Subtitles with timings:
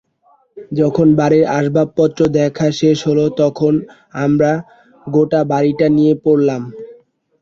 [0.79, 3.73] যখন বাড়ির আসবাবপত্র দেখা শেষ হল তখন
[4.21, 4.51] আমরা
[5.07, 6.61] গোটা বাড়িটাকে নিয়ে পড়লাম।